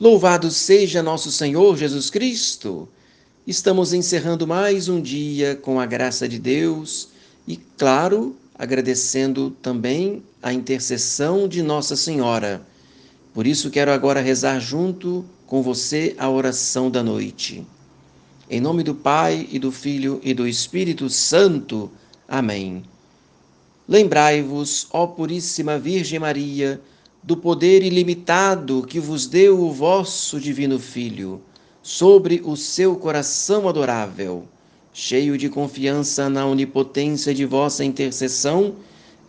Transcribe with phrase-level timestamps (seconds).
[0.00, 2.88] Louvado seja nosso Senhor Jesus Cristo!
[3.46, 7.08] Estamos encerrando mais um dia com a graça de Deus
[7.46, 12.62] e, claro, agradecendo também a intercessão de Nossa Senhora.
[13.34, 17.66] Por isso quero agora rezar junto com você a oração da noite.
[18.48, 21.90] Em nome do Pai e do Filho e do Espírito Santo.
[22.26, 22.82] Amém.
[23.86, 26.80] Lembrai-vos, ó Puríssima Virgem Maria,
[27.22, 31.40] do poder ilimitado que vos deu o vosso Divino Filho,
[31.82, 34.44] sobre o seu coração adorável.
[34.92, 38.74] Cheio de confiança na onipotência de vossa intercessão,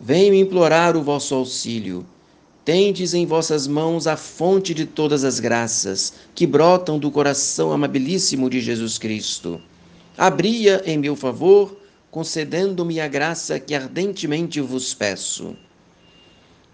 [0.00, 2.04] venho implorar o vosso auxílio.
[2.64, 8.48] Tendes em vossas mãos a fonte de todas as graças que brotam do coração amabilíssimo
[8.48, 9.60] de Jesus Cristo.
[10.16, 11.76] Abria em meu favor,
[12.10, 15.56] concedendo-me a graça que ardentemente vos peço.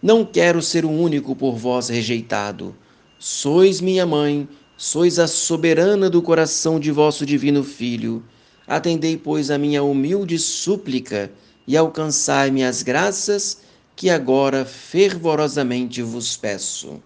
[0.01, 2.75] Não quero ser o único por vós rejeitado.
[3.19, 8.23] Sois minha mãe, sois a soberana do coração de vosso divino Filho.
[8.65, 11.33] Atendei, pois, a minha humilde súplica
[11.67, 13.61] e alcançai-me as graças
[13.97, 17.03] que agora fervorosamente vos peço.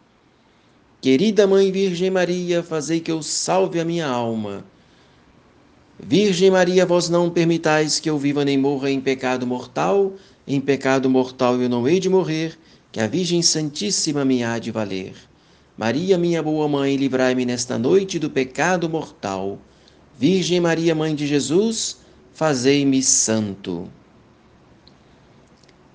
[1.00, 4.64] Querida Mãe Virgem Maria, fazei que eu salve a minha alma.
[5.98, 10.12] Virgem Maria, vós não permitais que eu viva nem morra em pecado mortal,
[10.46, 12.58] em pecado mortal eu não hei de morrer,
[12.92, 15.14] que a Virgem Santíssima me há de valer.
[15.78, 19.58] Maria, minha boa mãe, livrai-me nesta noite do pecado mortal.
[20.18, 21.96] Virgem Maria, Mãe de Jesus,
[22.34, 23.90] fazei-me santo.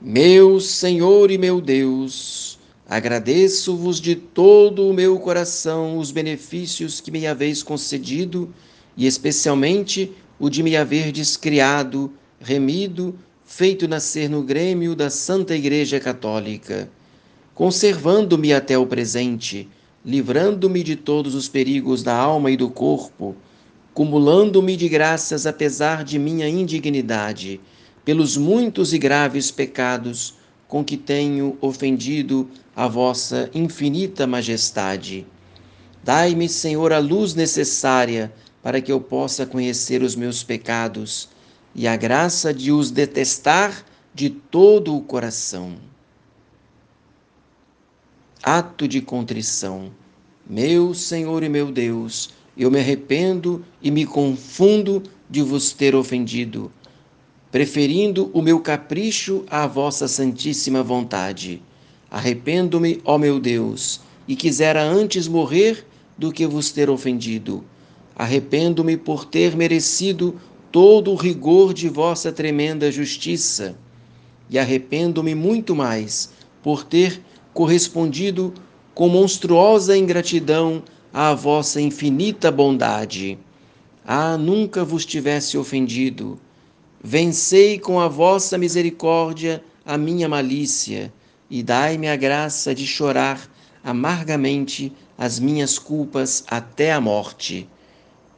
[0.01, 2.57] Meu Senhor e meu Deus,
[2.89, 8.51] agradeço-vos de todo o meu coração os benefícios que me haveis concedido
[8.95, 13.17] e especialmente o de me haverdes criado, remido
[13.47, 16.91] feito nascer no grêmio da Santa Igreja Católica,
[17.55, 19.69] conservando-me até o presente,
[20.05, 23.37] livrando-me de todos os perigos da alma e do corpo,
[23.93, 27.61] cumulando-me de graças apesar de minha indignidade,
[28.03, 30.35] pelos muitos e graves pecados
[30.67, 35.25] com que tenho ofendido a vossa infinita majestade.
[36.03, 41.29] Dai-me, Senhor, a luz necessária para que eu possa conhecer os meus pecados
[41.77, 45.75] e a graça de os detestar de todo o coração.
[48.41, 49.91] Ato de contrição.
[50.49, 56.71] Meu Senhor e meu Deus, eu me arrependo e me confundo de vos ter ofendido,
[57.51, 61.61] preferindo o meu capricho à vossa santíssima vontade.
[62.09, 65.85] Arrependo-me, ó meu Deus, e quisera antes morrer
[66.17, 67.63] do que vos ter ofendido.
[68.15, 70.39] Arrependo-me por ter merecido
[70.71, 73.77] todo o rigor de vossa tremenda justiça,
[74.49, 77.21] e arrependo-me muito mais por ter
[77.53, 78.53] correspondido
[78.93, 80.83] com monstruosa ingratidão
[81.13, 83.37] à vossa infinita bondade.
[84.05, 86.39] Ah, nunca vos tivesse ofendido.
[87.03, 91.13] Vencei com a vossa misericórdia a minha malícia
[91.49, 93.49] e dai-me a graça de chorar
[93.83, 97.67] amargamente as minhas culpas até a morte.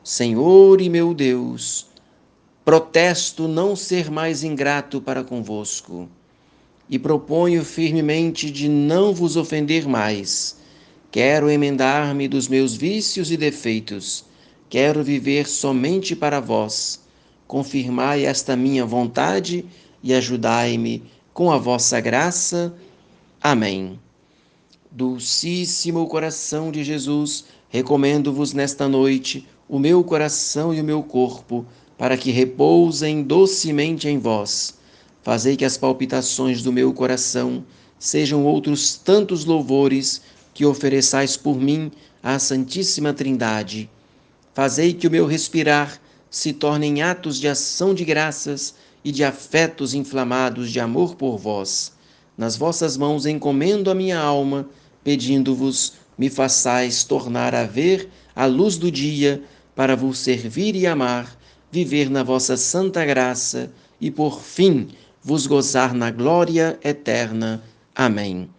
[0.03, 1.88] Senhor e meu Deus,
[2.69, 6.07] Protesto não ser mais ingrato para convosco
[6.88, 10.56] e proponho firmemente de não vos ofender mais.
[11.09, 14.24] Quero emendar-me dos meus vícios e defeitos.
[14.69, 17.00] Quero viver somente para vós.
[17.47, 19.66] Confirmai esta minha vontade
[20.03, 21.01] e ajudai-me
[21.34, 22.72] com a vossa graça.
[23.41, 24.00] Amém.
[24.91, 31.66] Dulcíssimo coração de Jesus, recomendo-vos nesta noite o meu coração e o meu corpo
[31.99, 34.75] para que repousem docemente em vós.
[35.21, 37.65] Fazei que as palpitações do meu coração
[37.99, 40.21] sejam outros tantos louvores
[40.53, 41.91] que ofereçais por mim
[42.23, 43.89] à Santíssima Trindade.
[44.53, 45.99] Fazei que o meu respirar
[46.31, 51.91] se tornem atos de ação de graças e de afetos inflamados de amor por vós.
[52.38, 54.69] Nas vossas mãos encomendo a minha alma,
[55.03, 59.44] pedindo-vos, me façais tornar a ver a luz do dia
[59.75, 61.38] para vos servir e amar
[61.71, 64.88] viver na vossa santa graça e, por fim,
[65.21, 67.63] vos gozar na glória eterna.
[67.95, 68.50] Amém.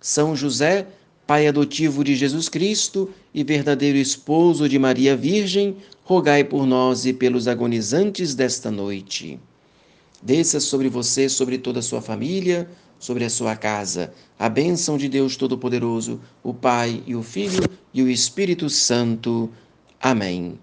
[0.00, 0.86] São José,
[1.26, 7.12] Pai adotivo de Jesus Cristo e verdadeiro esposo de Maria Virgem, rogai por nós e
[7.12, 9.40] pelos agonizantes desta noite.
[10.22, 15.08] Desça sobre você, sobre toda a sua família, sobre a sua casa, a bênção de
[15.08, 19.50] Deus Todo-Poderoso, o Pai e o Filho e o Espírito Santo.
[20.00, 20.58] Amém.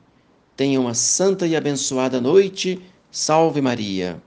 [0.55, 2.81] Tenha uma santa e abençoada noite.
[3.11, 4.21] Salve Maria.